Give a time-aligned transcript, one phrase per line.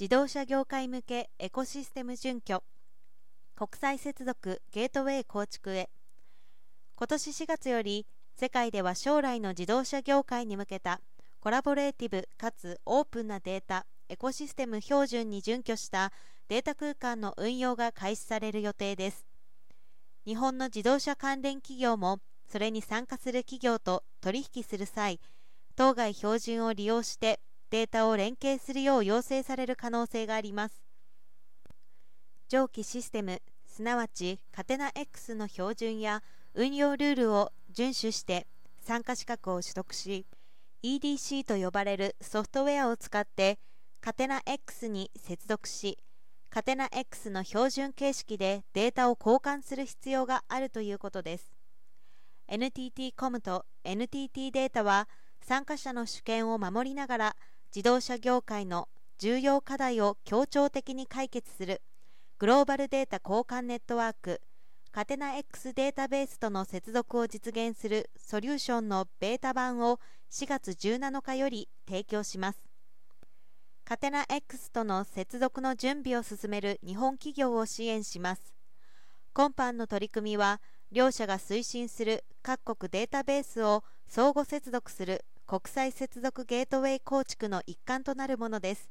[0.00, 2.62] 自動車業界向けエコシステム準拠。
[3.56, 5.90] 国際接続ゲートウェイ構築へ。
[6.94, 8.06] 今年4月より
[8.36, 11.00] 世界では将来の自動車業界に向けた
[11.40, 16.12] コラボレーティブかつオープンなデータエコシステム標準に準拠した
[16.46, 19.26] データ空間の運用が開始される予定です。
[20.24, 25.18] 日本の自動車関連企業もそれに参加する企業と取引する際
[25.74, 27.40] 当該標準を利用して
[27.70, 30.82] データを連携するよう要請される可能性があります。
[32.48, 36.22] 上記システムすなわちカテナ X の標準や
[36.54, 38.46] 運用ルールを遵守して
[38.80, 40.26] 参加資格を取得し
[40.82, 43.58] EDC と呼ばれるソフトウェアを使って
[44.00, 45.98] カテナ X に接続し
[46.48, 51.52] カテナ X の標準形式でデータを交換する必要があるということです。
[52.48, 55.06] NTT コムと NTT データは
[55.42, 57.36] 参加者の主権を守りながら
[57.74, 61.82] 自動車業界の重要課題を協調的に解決する
[62.38, 64.40] グローバルデータ交換ネットワーク
[64.90, 72.58] カテナ X データベースとの接続を実現するソリューションのベータ版を4月17日より提供します
[73.84, 78.54] カテナ X との接続の準備を進める日本企業を支援します
[79.34, 88.90] 今般の取り組みは両社が推進する各国データベースを相互接続する国際接続ゲートウェイ構築の一環となるものです。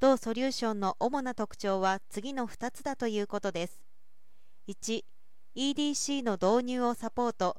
[0.00, 3.80] 同ソリューションの主な特徴は次の2つだということです。
[4.66, 7.56] 1EDC の導入をサポート。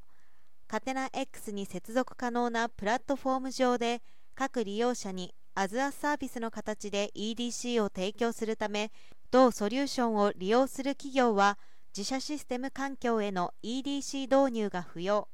[0.67, 4.01] カテナ X に接続可能なプラットフォーム上で
[4.35, 8.91] 各利用者にアズアサービスの形で EDC を提供するため
[9.31, 11.57] 同ソリューションを利用する企業は
[11.95, 15.29] 自社システム環境への EDC 導入が不要。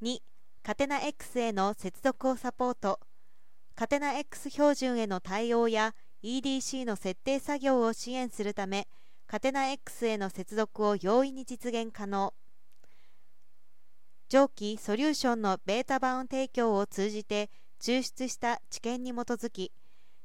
[0.00, 0.31] 2
[0.64, 3.00] カテナ X への接続をサポート。
[3.74, 8.86] カテナ X 標準への対応や EDC の設定作業を支援するため
[9.26, 12.32] カテナ X への接続を容易に実現可能。
[14.28, 19.72] 上記ソリューションのベータ版提供を通じて抽出した知見に基づき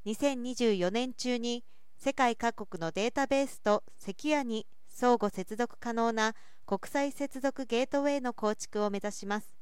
[0.06, 1.64] 2024年中に
[1.96, 9.57] 世界各国のデータベースとセキュアに相互接続可能な国際接続ゲートウェイの構築を目指します。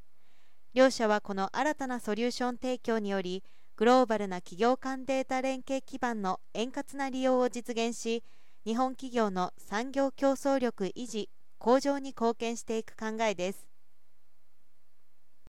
[0.76, 3.42] 両社はこの新たなソリューション提供により
[3.76, 8.22] グローバルな企業間データ連携基盤の円滑な利用を実現し
[8.66, 13.66] 日本企業の産業競争力維持向上に貢献していく考えです。